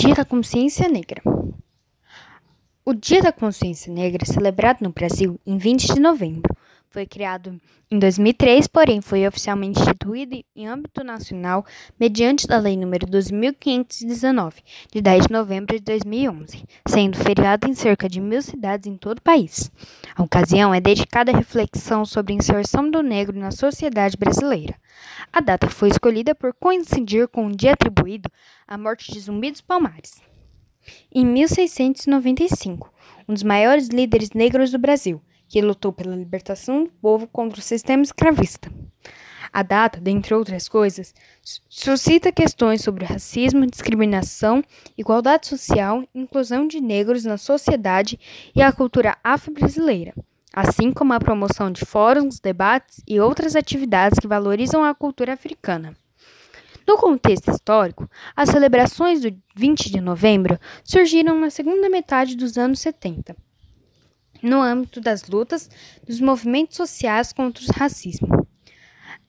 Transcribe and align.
Dia 0.00 0.14
da 0.14 0.24
Consciência 0.24 0.88
Negra. 0.88 1.20
O 2.84 2.94
Dia 2.94 3.20
da 3.20 3.32
Consciência 3.32 3.92
Negra, 3.92 4.24
celebrado 4.24 4.80
no 4.80 4.92
Brasil 4.92 5.40
em 5.44 5.58
20 5.58 5.94
de 5.94 6.00
novembro, 6.00 6.56
foi 6.90 7.06
criado 7.06 7.60
em 7.90 7.98
2003, 7.98 8.66
porém 8.66 9.00
foi 9.00 9.26
oficialmente 9.26 9.80
instituído 9.80 10.42
em 10.56 10.66
âmbito 10.66 11.04
nacional 11.04 11.64
mediante 11.98 12.46
da 12.46 12.58
Lei 12.58 12.76
nº 12.76 13.06
2519, 13.08 14.62
de 14.92 15.00
10 15.00 15.26
de 15.26 15.32
novembro 15.32 15.76
de 15.76 15.82
2011, 15.82 16.64
sendo 16.86 17.18
feriado 17.18 17.68
em 17.68 17.74
cerca 17.74 18.08
de 18.08 18.20
mil 18.20 18.40
cidades 18.42 18.86
em 18.86 18.96
todo 18.96 19.18
o 19.18 19.22
país. 19.22 19.70
A 20.16 20.22
ocasião 20.22 20.74
é 20.74 20.80
dedicada 20.80 21.32
à 21.32 21.36
reflexão 21.36 22.04
sobre 22.04 22.32
a 22.32 22.36
inserção 22.36 22.90
do 22.90 23.02
negro 23.02 23.38
na 23.38 23.50
sociedade 23.50 24.16
brasileira. 24.16 24.74
A 25.32 25.40
data 25.40 25.68
foi 25.68 25.88
escolhida 25.88 26.34
por 26.34 26.54
coincidir 26.54 27.28
com 27.28 27.46
o 27.46 27.56
dia 27.56 27.72
atribuído 27.72 28.30
à 28.66 28.76
morte 28.76 29.12
de 29.12 29.20
Zumbi 29.20 29.50
dos 29.50 29.60
Palmares. 29.60 30.20
Em 31.14 31.24
1695, 31.24 32.90
um 33.28 33.34
dos 33.34 33.42
maiores 33.42 33.88
líderes 33.88 34.30
negros 34.30 34.70
do 34.70 34.78
Brasil, 34.78 35.20
que 35.48 35.62
lutou 35.62 35.92
pela 35.92 36.14
libertação 36.14 36.84
do 36.84 36.90
povo 36.90 37.26
contra 37.26 37.58
o 37.58 37.62
sistema 37.62 38.02
escravista. 38.02 38.70
A 39.52 39.62
data, 39.62 39.98
dentre 39.98 40.34
outras 40.34 40.68
coisas, 40.68 41.14
suscita 41.68 42.30
questões 42.30 42.82
sobre 42.82 43.06
racismo, 43.06 43.66
discriminação, 43.66 44.62
igualdade 44.96 45.46
social, 45.46 46.04
inclusão 46.14 46.66
de 46.68 46.80
negros 46.80 47.24
na 47.24 47.38
sociedade 47.38 48.20
e 48.54 48.60
a 48.60 48.70
cultura 48.70 49.16
afro-brasileira, 49.24 50.12
assim 50.52 50.92
como 50.92 51.14
a 51.14 51.20
promoção 51.20 51.70
de 51.70 51.84
fóruns, 51.84 52.38
debates 52.38 53.00
e 53.08 53.18
outras 53.18 53.56
atividades 53.56 54.18
que 54.18 54.28
valorizam 54.28 54.84
a 54.84 54.94
cultura 54.94 55.32
africana. 55.32 55.96
No 56.86 56.96
contexto 56.96 57.50
histórico, 57.50 58.08
as 58.36 58.50
celebrações 58.50 59.20
do 59.20 59.34
20 59.54 59.90
de 59.90 60.00
novembro 60.00 60.58
surgiram 60.84 61.38
na 61.38 61.50
segunda 61.50 61.88
metade 61.88 62.36
dos 62.36 62.56
anos 62.56 62.80
70 62.80 63.47
no 64.42 64.60
âmbito 64.60 65.00
das 65.00 65.28
lutas 65.28 65.70
dos 66.06 66.20
movimentos 66.20 66.76
sociais 66.76 67.32
contra 67.32 67.64
o 67.64 67.78
racismo. 67.78 68.46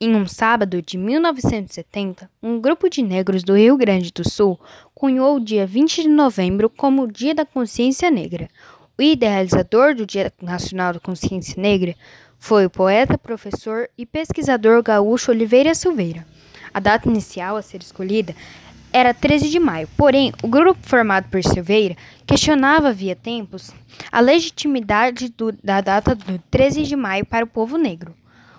Em 0.00 0.14
um 0.14 0.28
sábado 0.28 0.80
de 0.80 0.96
1970, 0.96 2.30
um 2.40 2.60
grupo 2.60 2.88
de 2.88 3.02
negros 3.02 3.42
do 3.42 3.56
Rio 3.56 3.76
Grande 3.76 4.12
do 4.12 4.28
Sul 4.28 4.58
cunhou 4.94 5.36
o 5.36 5.44
dia 5.44 5.66
20 5.66 6.02
de 6.02 6.08
novembro 6.08 6.70
como 6.70 7.02
o 7.02 7.10
Dia 7.10 7.34
da 7.34 7.44
Consciência 7.44 8.08
Negra. 8.08 8.48
O 8.96 9.02
idealizador 9.02 9.96
do 9.96 10.06
Dia 10.06 10.32
Nacional 10.40 10.92
da 10.92 11.00
Consciência 11.00 11.60
Negra 11.60 11.96
foi 12.38 12.64
o 12.64 12.70
poeta, 12.70 13.18
professor 13.18 13.90
e 13.98 14.06
pesquisador 14.06 14.82
gaúcho 14.84 15.32
Oliveira 15.32 15.74
Silveira. 15.74 16.24
A 16.72 16.78
data 16.78 17.08
inicial 17.08 17.56
a 17.56 17.62
ser 17.62 17.82
escolhida 17.82 18.36
era 18.92 19.12
13 19.12 19.50
de 19.50 19.58
maio, 19.58 19.88
porém, 19.96 20.32
o 20.42 20.48
grupo 20.48 20.80
formado 20.82 21.28
por 21.28 21.42
Silveira 21.42 21.96
questionava 22.26 22.88
havia 22.88 23.14
tempos 23.14 23.70
a 24.10 24.20
legitimidade 24.20 25.28
do, 25.28 25.52
da 25.52 25.80
data 25.80 26.14
do 26.14 26.38
13 26.50 26.84
de 26.84 26.96
maio 26.96 27.26
para 27.26 27.44
o 27.44 27.48
povo 27.48 27.76
negro. 27.76 28.14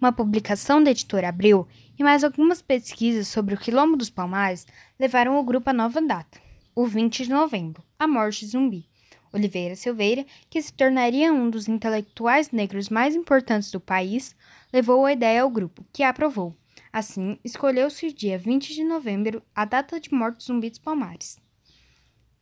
Uma 0.00 0.12
publicação 0.12 0.82
da 0.82 0.90
editora 0.90 1.28
Abril 1.28 1.66
e 1.98 2.02
mais 2.02 2.24
algumas 2.24 2.62
pesquisas 2.62 3.28
sobre 3.28 3.54
o 3.54 3.58
Quilombo 3.58 3.96
dos 3.96 4.10
Palmares 4.10 4.66
levaram 4.98 5.38
o 5.38 5.42
grupo 5.42 5.70
à 5.70 5.72
nova 5.72 6.00
data, 6.00 6.38
o 6.74 6.86
20 6.86 7.24
de 7.24 7.30
novembro, 7.30 7.82
a 7.98 8.06
morte 8.06 8.46
Zumbi. 8.46 8.88
Oliveira 9.32 9.76
Silveira, 9.76 10.26
que 10.48 10.60
se 10.60 10.72
tornaria 10.72 11.32
um 11.32 11.48
dos 11.48 11.68
intelectuais 11.68 12.50
negros 12.50 12.88
mais 12.88 13.14
importantes 13.14 13.70
do 13.70 13.78
país, 13.78 14.34
levou 14.72 15.06
a 15.06 15.12
ideia 15.12 15.42
ao 15.42 15.50
grupo, 15.50 15.84
que 15.92 16.02
a 16.02 16.08
aprovou. 16.08 16.56
Assim, 16.92 17.38
escolheu-se 17.44 18.08
o 18.08 18.12
dia 18.12 18.36
20 18.36 18.74
de 18.74 18.82
novembro, 18.82 19.42
a 19.54 19.64
data 19.64 20.00
de 20.00 20.12
morte 20.12 20.38
de 20.38 20.44
Zumbi 20.44 20.70
dos 20.70 20.80
Palmares. 20.80 21.38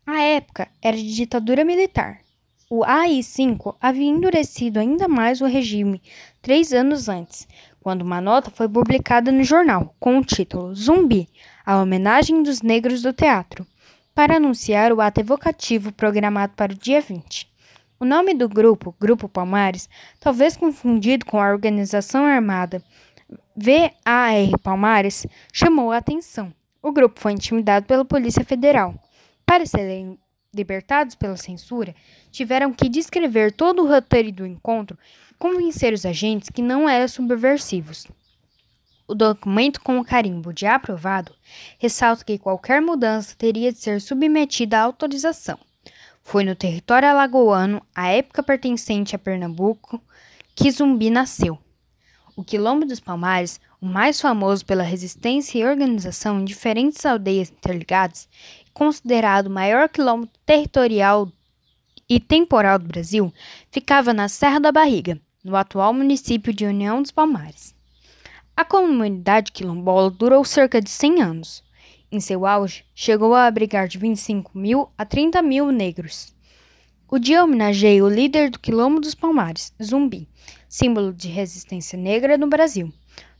A 0.06 0.22
época 0.22 0.68
era 0.80 0.96
de 0.96 1.14
ditadura 1.14 1.64
militar. 1.64 2.20
O 2.70 2.82
AI-5 2.82 3.76
havia 3.78 4.08
endurecido 4.08 4.78
ainda 4.78 5.06
mais 5.06 5.42
o 5.42 5.46
regime 5.46 6.02
três 6.40 6.72
anos 6.72 7.10
antes, 7.10 7.46
quando 7.80 8.02
uma 8.02 8.22
nota 8.22 8.50
foi 8.50 8.66
publicada 8.66 9.30
no 9.30 9.44
jornal 9.44 9.94
com 10.00 10.18
o 10.18 10.24
título 10.24 10.74
Zumbi, 10.74 11.28
a 11.64 11.80
homenagem 11.82 12.42
dos 12.42 12.62
negros 12.62 13.02
do 13.02 13.12
teatro, 13.12 13.66
para 14.14 14.36
anunciar 14.36 14.92
o 14.92 15.00
ato 15.02 15.20
evocativo 15.20 15.92
programado 15.92 16.54
para 16.56 16.72
o 16.72 16.76
dia 16.76 17.02
20. 17.02 17.48
O 18.00 18.04
nome 18.04 18.32
do 18.32 18.48
grupo, 18.48 18.94
Grupo 19.00 19.28
Palmares, 19.28 19.88
talvez 20.20 20.56
confundido 20.56 21.26
com 21.26 21.40
a 21.40 21.50
organização 21.50 22.24
armada 22.24 22.82
VAR 23.60 24.56
Palmares, 24.62 25.26
chamou 25.52 25.90
a 25.90 25.96
atenção. 25.96 26.54
O 26.80 26.92
grupo 26.92 27.18
foi 27.18 27.32
intimidado 27.32 27.86
pela 27.86 28.04
Polícia 28.04 28.44
Federal. 28.44 28.94
Para 29.44 29.66
serem 29.66 30.16
libertados 30.54 31.16
pela 31.16 31.36
censura, 31.36 31.92
tiveram 32.30 32.72
que 32.72 32.88
descrever 32.88 33.50
todo 33.50 33.82
o 33.82 33.88
roteiro 33.88 34.30
do 34.30 34.46
encontro 34.46 34.96
e 35.28 35.34
convencer 35.34 35.92
os 35.92 36.06
agentes 36.06 36.48
que 36.50 36.62
não 36.62 36.88
eram 36.88 37.08
subversivos. 37.08 38.06
O 39.08 39.14
documento 39.14 39.80
com 39.80 39.98
o 39.98 40.04
carimbo 40.04 40.52
de 40.52 40.64
aprovado 40.64 41.34
ressalta 41.80 42.24
que 42.24 42.38
qualquer 42.38 42.80
mudança 42.80 43.34
teria 43.36 43.72
de 43.72 43.78
ser 43.78 44.00
submetida 44.00 44.78
à 44.78 44.82
autorização. 44.82 45.58
Foi 46.22 46.44
no 46.44 46.54
território 46.54 47.08
alagoano, 47.08 47.82
à 47.92 48.08
época 48.08 48.40
pertencente 48.40 49.16
a 49.16 49.18
Pernambuco, 49.18 50.00
que 50.54 50.70
Zumbi 50.70 51.10
nasceu. 51.10 51.58
O 52.38 52.44
Quilombo 52.44 52.86
dos 52.86 53.00
Palmares, 53.00 53.60
o 53.80 53.84
mais 53.84 54.20
famoso 54.20 54.64
pela 54.64 54.84
resistência 54.84 55.58
e 55.58 55.64
organização 55.64 56.38
em 56.38 56.44
diferentes 56.44 57.04
aldeias 57.04 57.50
interligadas, 57.50 58.28
considerado 58.72 59.48
o 59.48 59.50
maior 59.50 59.88
quilombo 59.88 60.28
territorial 60.46 61.28
e 62.08 62.20
temporal 62.20 62.78
do 62.78 62.86
Brasil, 62.86 63.34
ficava 63.72 64.14
na 64.14 64.28
Serra 64.28 64.60
da 64.60 64.70
Barriga, 64.70 65.20
no 65.42 65.56
atual 65.56 65.92
município 65.92 66.54
de 66.54 66.64
União 66.64 67.02
dos 67.02 67.10
Palmares. 67.10 67.74
A 68.56 68.64
comunidade 68.64 69.50
quilombola 69.50 70.08
durou 70.08 70.44
cerca 70.44 70.80
de 70.80 70.90
100 70.90 71.20
anos. 71.20 71.64
Em 72.08 72.20
seu 72.20 72.46
auge, 72.46 72.84
chegou 72.94 73.34
a 73.34 73.48
abrigar 73.48 73.88
de 73.88 73.98
25 73.98 74.56
mil 74.56 74.88
a 74.96 75.04
30 75.04 75.42
mil 75.42 75.72
negros. 75.72 76.32
O 77.10 77.18
dia 77.18 77.42
homenageia 77.42 78.04
o 78.04 78.08
líder 78.08 78.50
do 78.50 78.58
Quilombo 78.58 79.00
dos 79.00 79.14
Palmares, 79.14 79.72
Zumbi, 79.82 80.28
símbolo 80.68 81.10
de 81.10 81.26
resistência 81.26 81.98
negra 81.98 82.36
no 82.36 82.46
Brasil, 82.46 82.92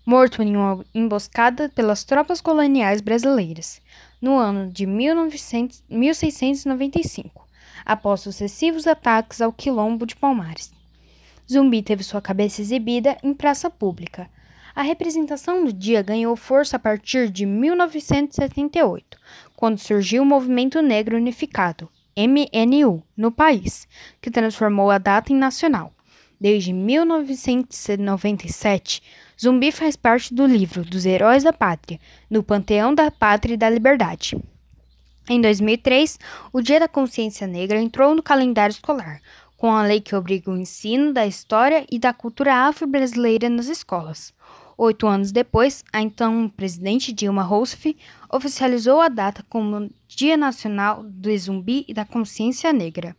morto 0.06 0.42
em 0.42 0.56
uma 0.56 0.82
emboscada 0.94 1.68
pelas 1.68 2.02
tropas 2.02 2.40
coloniais 2.40 3.02
brasileiras 3.02 3.78
no 4.22 4.38
ano 4.38 4.70
de 4.72 4.86
1900, 4.86 5.84
1695, 5.86 7.46
após 7.84 8.22
sucessivos 8.22 8.86
ataques 8.86 9.42
ao 9.42 9.52
Quilombo 9.52 10.06
de 10.06 10.16
Palmares. 10.16 10.72
Zumbi 11.46 11.82
teve 11.82 12.02
sua 12.02 12.22
cabeça 12.22 12.62
exibida 12.62 13.18
em 13.22 13.34
praça 13.34 13.68
pública. 13.68 14.30
A 14.74 14.80
representação 14.80 15.62
do 15.62 15.74
dia 15.74 16.00
ganhou 16.00 16.34
força 16.36 16.76
a 16.76 16.80
partir 16.80 17.28
de 17.28 17.44
1978, 17.44 19.18
quando 19.54 19.76
surgiu 19.76 20.22
o 20.22 20.26
Movimento 20.26 20.80
Negro 20.80 21.18
Unificado, 21.18 21.86
MNU, 22.26 23.02
no 23.16 23.30
país, 23.30 23.86
que 24.20 24.30
transformou 24.30 24.90
a 24.90 24.98
data 24.98 25.32
em 25.32 25.36
nacional. 25.36 25.94
Desde 26.40 26.72
1997, 26.72 29.02
Zumbi 29.40 29.70
faz 29.70 29.94
parte 29.94 30.34
do 30.34 30.44
livro 30.46 30.84
dos 30.84 31.06
Heróis 31.06 31.44
da 31.44 31.52
Pátria, 31.52 32.00
no 32.28 32.42
Panteão 32.42 32.92
da 32.94 33.10
Pátria 33.10 33.54
e 33.54 33.56
da 33.56 33.70
Liberdade. 33.70 34.36
Em 35.28 35.40
2003, 35.40 36.18
o 36.52 36.60
Dia 36.60 36.80
da 36.80 36.88
Consciência 36.88 37.46
Negra 37.46 37.80
entrou 37.80 38.14
no 38.14 38.22
calendário 38.22 38.72
escolar, 38.72 39.20
com 39.56 39.72
a 39.72 39.82
lei 39.82 40.00
que 40.00 40.16
obriga 40.16 40.50
o 40.50 40.56
ensino 40.56 41.12
da 41.12 41.26
história 41.26 41.84
e 41.90 41.98
da 41.98 42.12
cultura 42.12 42.54
afro-brasileira 42.54 43.48
nas 43.48 43.66
escolas. 43.66 44.32
Oito 44.80 45.08
anos 45.08 45.32
depois, 45.32 45.84
a 45.92 46.00
então 46.00 46.48
presidente 46.48 47.12
Dilma 47.12 47.42
Rousseff 47.42 47.96
oficializou 48.32 49.00
a 49.00 49.08
data 49.08 49.44
como 49.48 49.90
Dia 50.06 50.36
Nacional 50.36 51.02
do 51.02 51.36
Zumbi 51.36 51.84
e 51.88 51.92
da 51.92 52.04
Consciência 52.04 52.72
Negra. 52.72 53.16